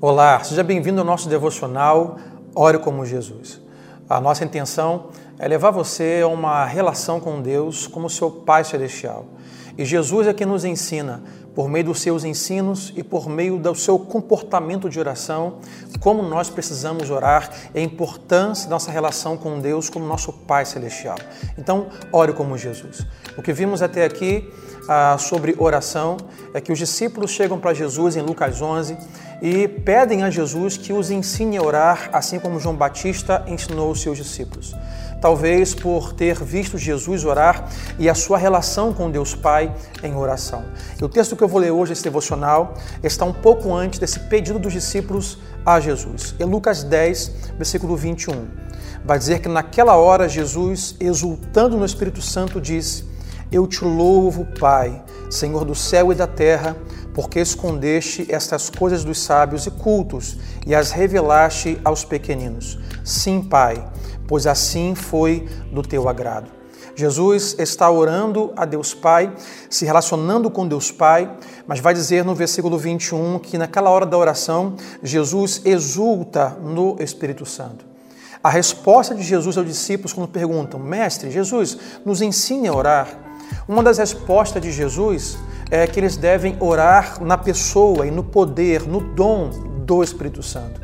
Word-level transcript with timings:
Olá, 0.00 0.44
seja 0.44 0.62
bem-vindo 0.62 1.00
ao 1.00 1.04
nosso 1.04 1.28
devocional 1.28 2.18
Ore 2.54 2.78
como 2.78 3.04
Jesus. 3.04 3.60
A 4.08 4.20
nossa 4.20 4.44
intenção 4.44 5.06
é 5.40 5.48
levar 5.48 5.72
você 5.72 6.20
a 6.22 6.28
uma 6.28 6.64
relação 6.64 7.18
com 7.18 7.42
Deus 7.42 7.88
como 7.88 8.08
seu 8.08 8.30
Pai 8.30 8.62
Celestial. 8.62 9.26
E 9.76 9.84
Jesus 9.84 10.28
é 10.28 10.32
quem 10.32 10.46
nos 10.46 10.64
ensina, 10.64 11.20
por 11.52 11.68
meio 11.68 11.86
dos 11.86 12.00
seus 12.00 12.22
ensinos 12.22 12.92
e 12.96 13.02
por 13.02 13.28
meio 13.28 13.58
do 13.58 13.74
seu 13.74 13.98
comportamento 13.98 14.88
de 14.88 15.00
oração, 15.00 15.56
como 15.98 16.22
nós 16.22 16.48
precisamos 16.48 17.10
orar 17.10 17.50
e 17.74 17.80
a 17.80 17.82
importância 17.82 18.68
da 18.68 18.76
nossa 18.76 18.92
relação 18.92 19.36
com 19.36 19.58
Deus 19.58 19.90
como 19.90 20.06
nosso 20.06 20.32
Pai 20.32 20.64
Celestial. 20.64 21.18
Então, 21.58 21.88
ore 22.12 22.32
como 22.32 22.56
Jesus. 22.56 23.04
O 23.36 23.42
que 23.42 23.52
vimos 23.52 23.82
até 23.82 24.04
aqui 24.04 24.48
ah, 24.88 25.16
sobre 25.18 25.56
oração 25.58 26.16
é 26.54 26.60
que 26.60 26.70
os 26.70 26.78
discípulos 26.78 27.32
chegam 27.32 27.58
para 27.58 27.74
Jesus 27.74 28.14
em 28.14 28.22
Lucas 28.22 28.62
11 28.62 28.96
e 29.40 29.68
pedem 29.68 30.22
a 30.22 30.30
Jesus 30.30 30.76
que 30.76 30.92
os 30.92 31.10
ensine 31.10 31.56
a 31.56 31.62
orar, 31.62 32.10
assim 32.12 32.38
como 32.38 32.58
João 32.58 32.74
Batista 32.74 33.44
ensinou 33.46 33.90
os 33.90 34.00
seus 34.00 34.18
discípulos. 34.18 34.74
Talvez 35.20 35.74
por 35.74 36.12
ter 36.12 36.36
visto 36.44 36.78
Jesus 36.78 37.24
orar 37.24 37.68
e 37.98 38.08
a 38.08 38.14
sua 38.14 38.38
relação 38.38 38.92
com 38.92 39.10
Deus 39.10 39.34
Pai 39.34 39.74
em 40.02 40.14
oração. 40.14 40.64
E 41.00 41.04
o 41.04 41.08
texto 41.08 41.34
que 41.34 41.42
eu 41.42 41.48
vou 41.48 41.60
ler 41.60 41.72
hoje, 41.72 41.92
esse 41.92 42.04
devocional, 42.04 42.74
está 43.02 43.24
um 43.24 43.32
pouco 43.32 43.74
antes 43.74 43.98
desse 43.98 44.20
pedido 44.20 44.58
dos 44.58 44.72
discípulos 44.72 45.38
a 45.66 45.80
Jesus. 45.80 46.36
Em 46.38 46.44
Lucas 46.44 46.84
10, 46.84 47.32
versículo 47.56 47.96
21. 47.96 48.46
Vai 49.04 49.18
dizer 49.18 49.40
que 49.40 49.48
naquela 49.48 49.96
hora 49.96 50.28
Jesus, 50.28 50.94
exultando 51.00 51.76
no 51.76 51.84
Espírito 51.84 52.22
Santo, 52.22 52.60
disse: 52.60 53.04
Eu 53.50 53.66
te 53.66 53.84
louvo, 53.84 54.46
Pai, 54.58 55.02
Senhor 55.30 55.64
do 55.64 55.74
céu 55.74 56.12
e 56.12 56.14
da 56.14 56.26
terra 56.26 56.76
porque 57.18 57.40
escondeste 57.40 58.28
estas 58.28 58.70
coisas 58.70 59.02
dos 59.02 59.18
sábios 59.18 59.66
e 59.66 59.72
cultos 59.72 60.36
e 60.64 60.72
as 60.72 60.92
revelaste 60.92 61.76
aos 61.84 62.04
pequeninos. 62.04 62.78
Sim, 63.02 63.42
Pai, 63.42 63.84
pois 64.28 64.46
assim 64.46 64.94
foi 64.94 65.48
do 65.72 65.82
teu 65.82 66.08
agrado. 66.08 66.48
Jesus 66.94 67.56
está 67.58 67.90
orando 67.90 68.52
a 68.56 68.64
Deus 68.64 68.94
Pai, 68.94 69.34
se 69.68 69.84
relacionando 69.84 70.48
com 70.48 70.68
Deus 70.68 70.92
Pai, 70.92 71.28
mas 71.66 71.80
vai 71.80 71.92
dizer 71.92 72.24
no 72.24 72.36
versículo 72.36 72.78
21 72.78 73.40
que 73.40 73.58
naquela 73.58 73.90
hora 73.90 74.06
da 74.06 74.16
oração, 74.16 74.76
Jesus 75.02 75.62
exulta 75.64 76.50
no 76.50 77.02
Espírito 77.02 77.44
Santo. 77.44 77.84
A 78.40 78.48
resposta 78.48 79.12
de 79.12 79.24
Jesus 79.24 79.58
aos 79.58 79.66
discípulos 79.66 80.12
quando 80.12 80.28
perguntam: 80.28 80.78
Mestre, 80.78 81.32
Jesus, 81.32 81.78
nos 82.04 82.22
ensine 82.22 82.68
a 82.68 82.72
orar. 82.72 83.08
Uma 83.66 83.82
das 83.82 83.98
respostas 83.98 84.62
de 84.62 84.70
Jesus 84.70 85.36
é 85.70 85.86
que 85.86 86.00
eles 86.00 86.16
devem 86.16 86.56
orar 86.60 87.22
na 87.22 87.36
pessoa 87.36 88.06
e 88.06 88.10
no 88.10 88.24
poder, 88.24 88.82
no 88.82 89.00
dom 89.00 89.50
do 89.84 90.02
Espírito 90.02 90.42
Santo. 90.42 90.80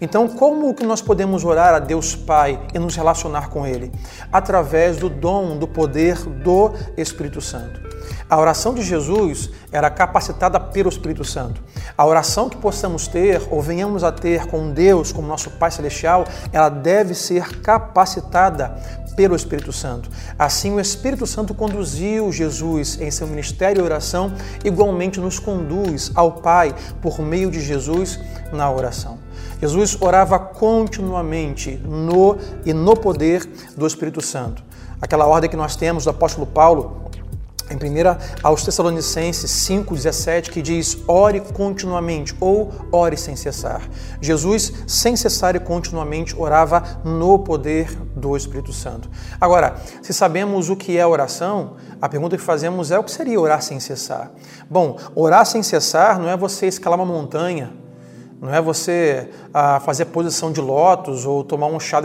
Então, 0.00 0.28
como 0.28 0.74
que 0.74 0.84
nós 0.84 1.00
podemos 1.00 1.44
orar 1.44 1.74
a 1.74 1.78
Deus 1.78 2.14
Pai 2.14 2.60
e 2.74 2.78
nos 2.78 2.94
relacionar 2.94 3.48
com 3.48 3.66
Ele? 3.66 3.90
Através 4.30 4.98
do 4.98 5.08
dom, 5.08 5.56
do 5.56 5.66
poder 5.66 6.16
do 6.16 6.72
Espírito 6.96 7.40
Santo. 7.40 7.85
A 8.28 8.40
oração 8.40 8.74
de 8.74 8.82
Jesus 8.82 9.50
era 9.70 9.88
capacitada 9.88 10.58
pelo 10.58 10.88
Espírito 10.88 11.24
Santo. 11.24 11.62
A 11.96 12.04
oração 12.04 12.48
que 12.48 12.56
possamos 12.56 13.06
ter 13.06 13.40
ou 13.50 13.62
venhamos 13.62 14.02
a 14.02 14.10
ter 14.10 14.46
com 14.46 14.72
Deus, 14.72 15.12
como 15.12 15.28
nosso 15.28 15.50
Pai 15.50 15.70
Celestial, 15.70 16.24
ela 16.52 16.68
deve 16.68 17.14
ser 17.14 17.60
capacitada 17.60 18.76
pelo 19.14 19.36
Espírito 19.36 19.72
Santo. 19.72 20.10
Assim, 20.36 20.72
o 20.72 20.80
Espírito 20.80 21.24
Santo 21.24 21.54
conduziu 21.54 22.32
Jesus 22.32 23.00
em 23.00 23.10
seu 23.12 23.28
ministério 23.28 23.80
e 23.80 23.84
oração, 23.84 24.32
igualmente 24.64 25.20
nos 25.20 25.38
conduz 25.38 26.10
ao 26.14 26.32
Pai 26.32 26.74
por 27.00 27.20
meio 27.20 27.50
de 27.50 27.60
Jesus 27.60 28.18
na 28.52 28.68
oração. 28.70 29.18
Jesus 29.60 29.96
orava 30.00 30.38
continuamente 30.38 31.80
no 31.84 32.36
e 32.64 32.72
no 32.72 32.96
poder 32.96 33.48
do 33.76 33.86
Espírito 33.86 34.20
Santo. 34.20 34.64
Aquela 35.00 35.26
ordem 35.26 35.48
que 35.48 35.56
nós 35.56 35.76
temos 35.76 36.04
do 36.04 36.10
apóstolo 36.10 36.46
Paulo 36.46 37.06
em 37.70 37.74
1 37.74 38.16
aos 38.42 38.62
Tessalonicenses 38.64 39.50
5,17, 39.50 40.50
que 40.50 40.62
diz: 40.62 40.98
ore 41.06 41.40
continuamente 41.40 42.34
ou 42.40 42.72
ore 42.92 43.16
sem 43.16 43.36
cessar. 43.36 43.82
Jesus, 44.20 44.72
sem 44.86 45.16
cessar 45.16 45.56
e 45.56 45.60
continuamente, 45.60 46.34
orava 46.38 47.00
no 47.04 47.38
poder 47.38 47.90
do 48.14 48.36
Espírito 48.36 48.72
Santo. 48.72 49.10
Agora, 49.40 49.76
se 50.02 50.12
sabemos 50.12 50.70
o 50.70 50.76
que 50.76 50.96
é 50.96 51.06
oração, 51.06 51.76
a 52.00 52.08
pergunta 52.08 52.36
que 52.36 52.42
fazemos 52.42 52.90
é 52.90 52.98
o 52.98 53.04
que 53.04 53.10
seria 53.10 53.40
orar 53.40 53.62
sem 53.62 53.80
cessar? 53.80 54.30
Bom, 54.70 54.98
orar 55.14 55.44
sem 55.46 55.62
cessar 55.62 56.18
não 56.18 56.28
é 56.28 56.36
você 56.36 56.66
escalar 56.66 56.98
uma 56.98 57.06
montanha 57.06 57.85
não 58.40 58.52
é 58.52 58.60
você 58.60 59.30
ah, 59.52 59.80
fazer 59.80 60.06
posição 60.06 60.52
de 60.52 60.60
lótus 60.60 61.24
ou 61.24 61.42
tomar 61.42 61.68
um 61.68 61.80
chá 61.80 62.02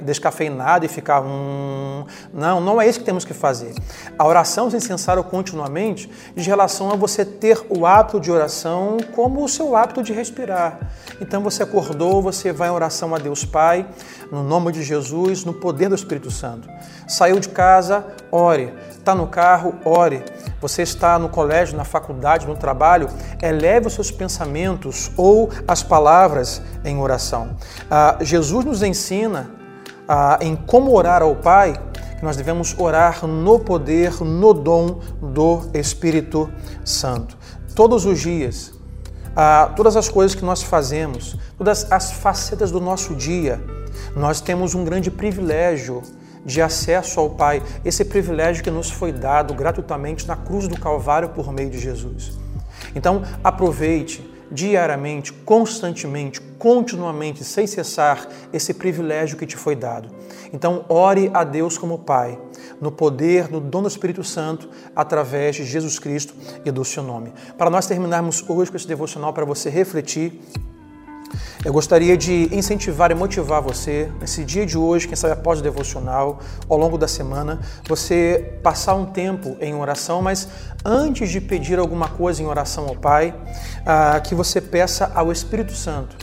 descafeinado 0.00 0.84
e 0.84 0.88
ficar 0.88 1.20
um. 1.22 2.04
Não, 2.32 2.60
não 2.60 2.80
é 2.80 2.88
isso 2.88 3.00
que 3.00 3.04
temos 3.04 3.24
que 3.24 3.34
fazer. 3.34 3.74
A 4.16 4.24
oração 4.24 4.70
sem 4.70 4.78
cessar 4.78 5.20
continuamente 5.24 6.08
diz 6.36 6.46
relação 6.46 6.92
a 6.92 6.96
você 6.96 7.24
ter 7.24 7.66
o 7.68 7.84
hábito 7.84 8.20
de 8.20 8.30
oração 8.30 8.98
como 9.14 9.42
o 9.42 9.48
seu 9.48 9.74
hábito 9.74 10.02
de 10.02 10.12
respirar. 10.12 10.78
Então 11.20 11.42
você 11.42 11.64
acordou, 11.64 12.22
você 12.22 12.52
vai 12.52 12.68
em 12.68 12.72
oração 12.72 13.12
a 13.14 13.18
Deus 13.18 13.44
Pai, 13.44 13.86
no 14.30 14.44
nome 14.44 14.70
de 14.70 14.84
Jesus, 14.84 15.44
no 15.44 15.54
poder 15.54 15.88
do 15.88 15.94
Espírito 15.96 16.30
Santo. 16.30 16.68
Saiu 17.08 17.40
de 17.40 17.48
casa, 17.48 18.06
ore. 18.30 18.72
Está 19.06 19.14
no 19.14 19.28
carro, 19.28 19.76
ore. 19.84 20.20
Você 20.60 20.82
está 20.82 21.16
no 21.16 21.28
colégio, 21.28 21.76
na 21.76 21.84
faculdade, 21.84 22.44
no 22.44 22.56
trabalho, 22.56 23.08
eleve 23.40 23.86
os 23.86 23.92
seus 23.92 24.10
pensamentos 24.10 25.12
ou 25.16 25.48
as 25.68 25.80
palavras 25.80 26.60
em 26.84 26.98
oração. 26.98 27.56
Ah, 27.88 28.18
Jesus 28.20 28.64
nos 28.64 28.82
ensina 28.82 29.48
ah, 30.08 30.40
em 30.40 30.56
como 30.56 30.92
orar 30.92 31.22
ao 31.22 31.36
Pai, 31.36 31.80
que 32.18 32.24
nós 32.24 32.36
devemos 32.36 32.74
orar 32.76 33.24
no 33.24 33.60
poder, 33.60 34.20
no 34.24 34.52
dom 34.52 34.98
do 35.22 35.70
Espírito 35.72 36.52
Santo. 36.84 37.38
Todos 37.76 38.04
os 38.04 38.18
dias, 38.18 38.74
ah, 39.36 39.70
todas 39.76 39.96
as 39.96 40.08
coisas 40.08 40.34
que 40.34 40.44
nós 40.44 40.64
fazemos, 40.64 41.38
todas 41.56 41.92
as 41.92 42.10
facetas 42.10 42.72
do 42.72 42.80
nosso 42.80 43.14
dia, 43.14 43.62
nós 44.16 44.40
temos 44.40 44.74
um 44.74 44.82
grande 44.82 45.12
privilégio 45.12 46.02
de 46.46 46.62
acesso 46.62 47.18
ao 47.18 47.28
Pai, 47.28 47.60
esse 47.84 48.04
privilégio 48.04 48.62
que 48.62 48.70
nos 48.70 48.88
foi 48.88 49.12
dado 49.12 49.52
gratuitamente 49.52 50.26
na 50.26 50.36
cruz 50.36 50.68
do 50.68 50.78
Calvário 50.78 51.30
por 51.30 51.52
meio 51.52 51.68
de 51.68 51.78
Jesus. 51.78 52.38
Então, 52.94 53.22
aproveite 53.42 54.24
diariamente, 54.50 55.32
constantemente, 55.32 56.40
continuamente, 56.40 57.42
sem 57.42 57.66
cessar 57.66 58.28
esse 58.52 58.72
privilégio 58.72 59.36
que 59.36 59.44
te 59.44 59.56
foi 59.56 59.74
dado. 59.74 60.08
Então, 60.52 60.84
ore 60.88 61.30
a 61.34 61.42
Deus 61.42 61.76
como 61.76 61.98
Pai, 61.98 62.38
no 62.80 62.92
poder, 62.92 63.50
no 63.50 63.60
dom 63.60 63.82
do 63.82 63.88
Espírito 63.88 64.22
Santo, 64.22 64.68
através 64.94 65.56
de 65.56 65.64
Jesus 65.64 65.98
Cristo 65.98 66.32
e 66.64 66.70
do 66.70 66.84
seu 66.84 67.02
nome. 67.02 67.32
Para 67.58 67.70
nós 67.70 67.86
terminarmos 67.86 68.48
hoje 68.48 68.70
com 68.70 68.76
esse 68.76 68.86
devocional, 68.86 69.32
para 69.32 69.44
você 69.44 69.68
refletir 69.68 70.40
eu 71.64 71.72
gostaria 71.72 72.16
de 72.16 72.48
incentivar 72.52 73.10
e 73.10 73.14
motivar 73.14 73.60
você, 73.60 74.10
nesse 74.20 74.44
dia 74.44 74.64
de 74.64 74.78
hoje, 74.78 75.06
quem 75.06 75.16
sabe 75.16 75.32
após 75.32 75.60
o 75.60 75.62
devocional, 75.62 76.40
ao 76.68 76.78
longo 76.78 76.96
da 76.96 77.08
semana, 77.08 77.60
você 77.88 78.58
passar 78.62 78.94
um 78.94 79.06
tempo 79.06 79.56
em 79.60 79.74
oração, 79.74 80.22
mas 80.22 80.48
antes 80.84 81.30
de 81.30 81.40
pedir 81.40 81.78
alguma 81.78 82.08
coisa 82.08 82.42
em 82.42 82.46
oração 82.46 82.86
ao 82.86 82.96
Pai, 82.96 83.34
ah, 83.84 84.20
que 84.20 84.34
você 84.34 84.60
peça 84.60 85.10
ao 85.14 85.32
Espírito 85.32 85.72
Santo 85.72 86.16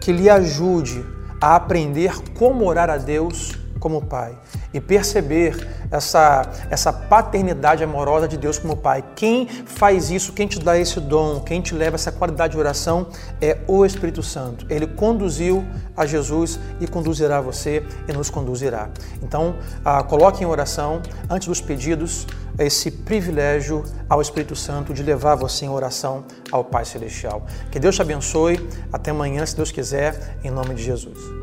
que 0.00 0.12
lhe 0.12 0.28
ajude 0.28 1.04
a 1.40 1.56
aprender 1.56 2.12
como 2.34 2.66
orar 2.66 2.90
a 2.90 2.96
Deus 2.96 3.52
como 3.78 4.02
Pai 4.02 4.36
e 4.72 4.80
perceber 4.80 5.68
essa, 5.90 6.50
essa 6.70 6.92
paternidade 6.92 7.82
amorosa 7.82 8.28
de 8.28 8.36
Deus 8.36 8.58
como 8.58 8.76
Pai. 8.76 9.04
Quem 9.16 9.46
faz 9.46 10.10
isso, 10.10 10.32
quem 10.32 10.46
te 10.46 10.58
dá 10.58 10.78
esse 10.78 11.00
dom, 11.00 11.40
quem 11.40 11.60
te 11.60 11.74
leva 11.74 11.96
essa 11.96 12.12
qualidade 12.12 12.52
de 12.52 12.58
oração 12.58 13.08
é 13.40 13.58
o 13.66 13.84
Espírito 13.84 14.22
Santo. 14.22 14.66
Ele 14.68 14.86
conduziu 14.86 15.64
a 15.96 16.06
Jesus 16.06 16.58
e 16.80 16.86
conduzirá 16.86 17.40
você 17.40 17.84
e 18.06 18.12
nos 18.12 18.30
conduzirá. 18.30 18.90
Então, 19.22 19.56
ah, 19.84 20.02
coloque 20.02 20.42
em 20.42 20.46
oração, 20.46 21.00
antes 21.30 21.48
dos 21.48 21.60
pedidos, 21.60 22.26
esse 22.58 22.90
privilégio 22.90 23.84
ao 24.08 24.20
Espírito 24.20 24.56
Santo 24.56 24.92
de 24.92 25.02
levar 25.02 25.36
você 25.36 25.64
em 25.64 25.68
oração 25.68 26.24
ao 26.50 26.64
Pai 26.64 26.84
Celestial. 26.84 27.46
Que 27.70 27.78
Deus 27.78 27.94
te 27.94 28.02
abençoe. 28.02 28.68
Até 28.92 29.12
amanhã, 29.12 29.46
se 29.46 29.54
Deus 29.54 29.70
quiser, 29.70 30.36
em 30.42 30.50
nome 30.50 30.74
de 30.74 30.82
Jesus. 30.82 31.37